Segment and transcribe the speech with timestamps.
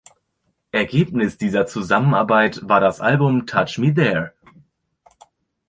[0.71, 4.33] Ergebnis dieser Zusammenarbeit war das Album "Touch Me There".